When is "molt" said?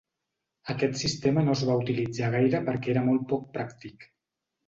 3.11-3.27